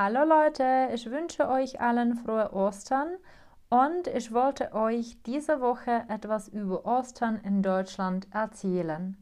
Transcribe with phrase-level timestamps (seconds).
[0.00, 3.16] Hallo Leute, ich wünsche euch allen frohe Ostern
[3.68, 9.16] und ich wollte euch diese Woche etwas über Ostern in Deutschland erzählen.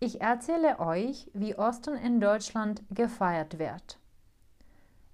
[0.00, 4.00] Ich erzähle euch, wie Ostern in Deutschland gefeiert wird.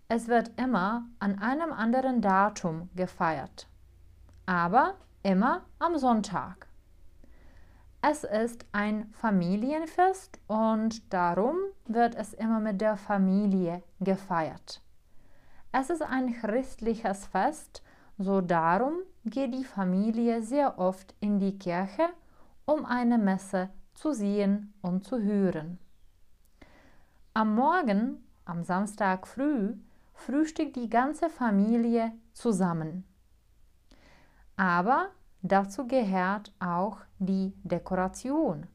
[0.09, 3.69] Es wird immer an einem anderen Datum gefeiert,
[4.47, 6.68] aber immer am Sonntag.
[8.11, 14.81] Es ist ein Familienfest und darum wird es immer mit der Familie gefeiert.
[15.73, 17.83] Es ist ein christliches Fest,
[18.17, 18.95] so darum
[19.27, 22.09] geht die Familie sehr oft in die Kirche,
[22.65, 25.79] um eine Messe zu sehen und zu hören.
[27.35, 29.75] Am Morgen, am Samstag früh,
[30.15, 33.05] frühstückt die ganze Familie zusammen.
[34.57, 35.11] Aber
[35.43, 38.67] dazu gehört auch die Dekoration.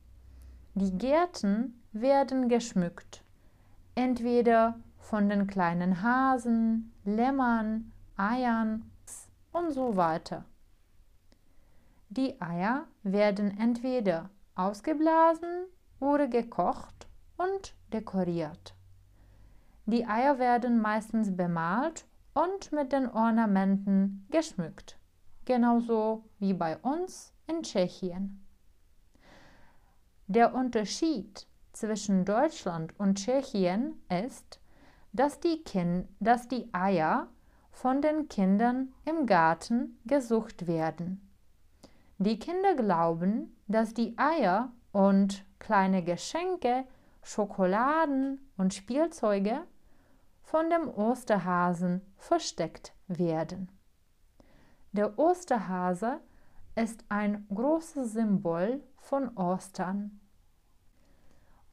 [0.75, 3.23] Die Gärten werden geschmückt,
[3.95, 8.89] entweder von den kleinen Hasen, Lämmern, Eiern
[9.51, 10.45] und so weiter.
[12.09, 15.65] Die Eier werden entweder ausgeblasen
[15.99, 18.75] oder gekocht und dekoriert.
[19.85, 24.97] Die Eier werden meistens bemalt und mit den Ornamenten geschmückt,
[25.45, 28.45] genauso wie bei uns in Tschechien.
[30.27, 34.59] Der Unterschied zwischen Deutschland und Tschechien ist,
[35.11, 37.27] dass die, kind dass die Eier
[37.71, 41.29] von den Kindern im Garten gesucht werden.
[42.17, 46.85] Die Kinder glauben, dass die Eier und kleine Geschenke,
[47.21, 49.63] Schokoladen und Spielzeuge
[50.41, 53.69] von dem Osterhasen versteckt werden.
[54.93, 56.19] Der Osterhase
[56.75, 60.19] ist ein großes Symbol von Ostern.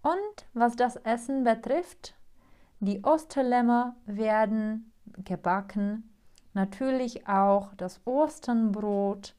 [0.01, 2.15] Und was das Essen betrifft,
[2.79, 6.11] die Osterlämmer werden gebacken,
[6.55, 9.37] natürlich auch das Osternbrot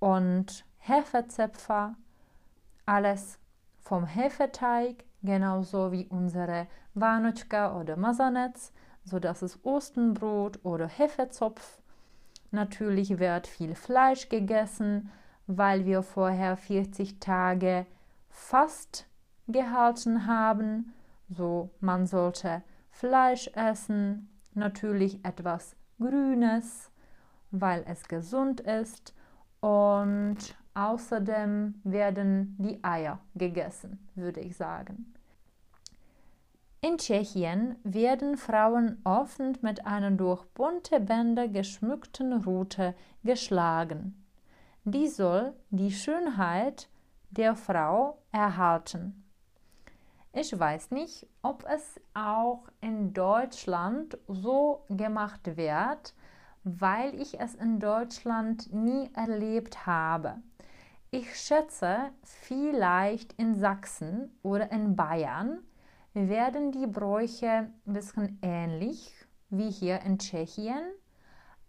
[0.00, 1.96] und Hefezepfer,
[2.84, 3.38] alles
[3.80, 8.58] vom Hefeteig, genauso wie unsere Wanočka oder Mazanec,
[9.02, 11.80] so dass es Ostenbrot oder Hefezopf.
[12.54, 15.10] Natürlich wird viel Fleisch gegessen,
[15.48, 17.84] weil wir vorher 40 Tage
[18.30, 19.08] fast
[19.48, 20.92] gehalten haben.
[21.28, 22.62] So man sollte
[22.92, 26.92] Fleisch essen, natürlich etwas Grünes,
[27.50, 29.14] weil es gesund ist
[29.58, 30.38] und
[30.74, 35.12] außerdem werden die Eier gegessen, würde ich sagen.
[36.86, 44.22] In Tschechien werden Frauen oft mit einer durch bunte Bänder geschmückten Rute geschlagen.
[44.84, 46.90] Die soll die Schönheit
[47.30, 49.24] der Frau erhalten.
[50.34, 56.12] Ich weiß nicht, ob es auch in Deutschland so gemacht wird,
[56.64, 60.34] weil ich es in Deutschland nie erlebt habe.
[61.10, 65.60] Ich schätze, vielleicht in Sachsen oder in Bayern
[66.14, 69.12] werden die Bräuche ein bisschen ähnlich
[69.50, 70.82] wie hier in Tschechien,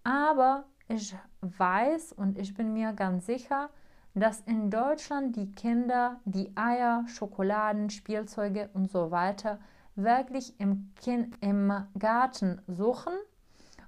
[0.03, 3.69] aber ich weiß und ich bin mir ganz sicher,
[4.13, 9.59] dass in Deutschland die Kinder die Eier, Schokoladen, Spielzeuge und so weiter
[9.95, 13.13] wirklich im, kind, im Garten suchen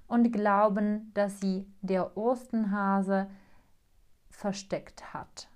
[0.06, 3.28] und glauben, dass sie der Ostenhase
[4.30, 5.48] versteckt hat.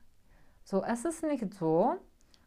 [0.65, 1.97] So, es ist nicht so,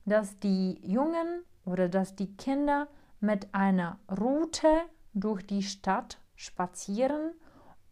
[0.06, 2.88] dass die Jungen oder dass die Kinder
[3.20, 4.68] mit einer Route
[5.14, 7.32] durch die Stadt spazieren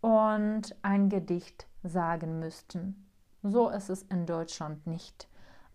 [0.02, 3.10] und ein Gedicht sagen müssten.
[3.42, 5.28] So ist es in Deutschland nicht.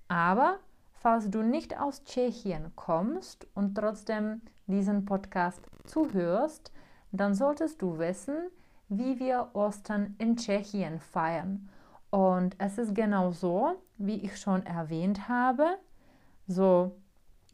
[0.09, 0.59] Aber
[0.93, 6.73] falls du nicht aus Tschechien kommst und trotzdem diesen Podcast zuhörst,
[7.13, 8.37] dann solltest du wissen,
[8.89, 11.69] wie wir Ostern in Tschechien feiern.
[12.11, 15.79] Und es ist genau so, wie ich schon erwähnt habe.
[16.47, 16.97] So,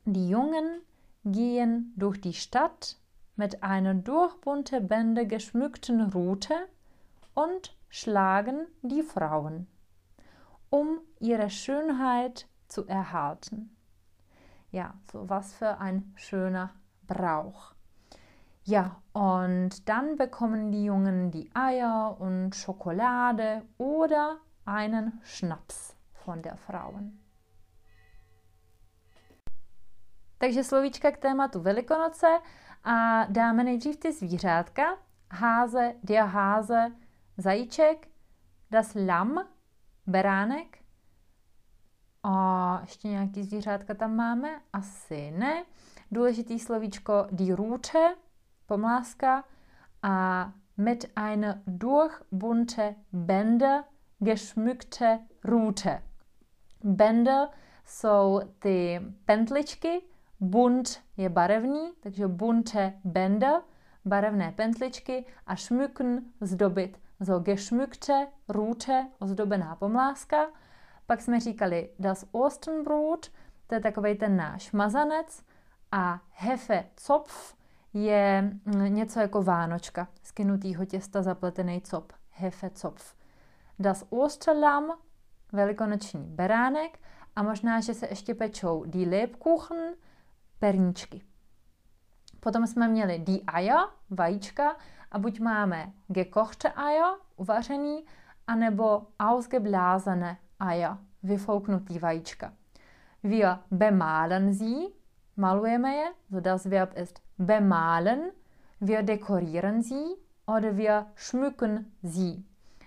[0.04, 0.80] die Jungen
[1.24, 2.98] gehen durch die Stadt
[3.36, 6.54] mit einer durch bunte Bänder geschmückten Rute
[7.34, 9.66] und schlagen die Frauen
[10.74, 13.76] um ihre Schönheit zu erhalten.
[14.72, 16.70] Ja, so was für ein schöner
[17.06, 17.74] Brauch.
[18.64, 26.56] Ja, und dann bekommen die Jungen die Eier und Schokolade oder einen Schnaps von der
[26.56, 27.23] Frauen.
[30.44, 32.26] Takže slovíčka k tématu Velikonoce
[32.84, 34.98] a dáme nejdřív ty zvířátka.
[35.30, 36.92] Háze, dia háze,
[37.36, 38.08] zajíček,
[38.70, 39.48] das lam,
[40.06, 40.78] beránek.
[42.22, 44.60] A ještě nějaký zvířátka tam máme?
[44.72, 45.64] Asi ne.
[46.10, 48.14] Důležitý slovíčko die Rute,
[48.66, 49.44] pomláska.
[50.02, 53.84] A mit eine durchbunte Bänder
[54.18, 56.02] geschmückte Rute.
[56.82, 57.48] Bänder
[57.84, 60.02] jsou ty pentličky,
[60.40, 63.60] bunt je barevný, takže bunte Bänder,
[64.04, 66.98] barevné pentličky a schmücken zdobit.
[67.22, 70.46] So geschmückte Rute, ozdobená pomláska.
[71.06, 73.30] Pak jsme říkali das Ostenbrot,
[73.66, 75.42] to je takový ten náš mazanec.
[75.92, 77.54] A Hefe Zopf
[77.92, 82.12] je mm, něco jako vánočka, skynutýho těsta zapletený cop.
[82.30, 83.14] Hefe Zopf.
[83.78, 84.90] Das Osterlamm,
[85.52, 86.98] velikonoční beránek
[87.36, 89.94] a možná, že se ještě pečou die Lebkuchen,
[90.58, 91.22] perníčky.
[92.40, 93.78] Potom jsme měli die Eier,
[94.10, 94.76] vajíčka,
[95.10, 98.04] a buď máme gekochte Eier, uvařený,
[98.46, 100.38] anebo ausgeblasene
[100.70, 102.52] Eier, vyfouknutý vajíčka.
[103.22, 104.88] Wir bemalen sie,
[105.36, 108.20] malujeme je, so das Verb ist bemalen,
[108.80, 110.16] wir dekorieren sie
[110.46, 112.44] oder wir schmücken sie.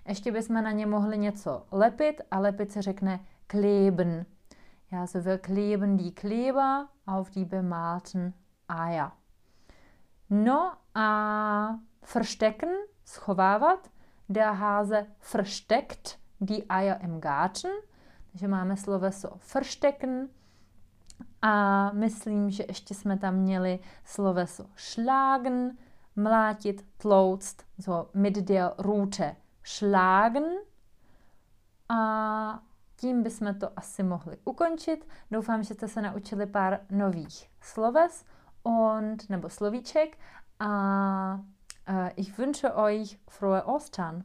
[0.07, 4.25] Ještě bychom na ně mohli něco lepit a lepit se řekne kleben.
[4.91, 8.33] Ja, so wir kleben die Kleber auf die bemalten
[8.67, 9.11] Eier.
[10.29, 12.69] No a verstecken,
[13.05, 13.89] schovávat.
[14.29, 17.71] Der Hase versteckt die Eier im Garten.
[18.31, 20.29] Takže máme sloveso verstecken.
[21.41, 25.77] A myslím, že ještě jsme tam měli sloveso schlagen,
[26.15, 30.45] mlátit, tlouct, so mit der Rute schlagen.
[31.89, 32.63] A
[32.97, 35.07] tím bychom to asi mohli ukončit.
[35.31, 38.25] Doufám, že jste se naučili pár nových sloves
[38.63, 40.17] und, nebo slovíček
[40.59, 41.39] a
[41.89, 44.23] uh, ich wünsche euch frohe Ostern.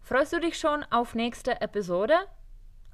[0.00, 2.14] Freust du dich schon auf nächste Episode?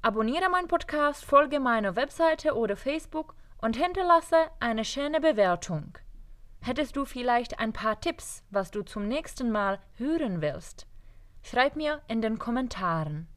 [0.03, 5.97] Abonniere meinen Podcast, folge meiner Webseite oder Facebook und hinterlasse eine schöne Bewertung.
[6.61, 10.87] Hättest du vielleicht ein paar Tipps, was du zum nächsten Mal hören willst?
[11.43, 13.27] Schreib mir in den Kommentaren.